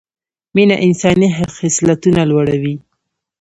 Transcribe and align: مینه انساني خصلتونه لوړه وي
مینه 0.55 0.75
انساني 0.85 1.27
خصلتونه 1.57 2.21
لوړه 2.29 2.55
وي 2.61 2.75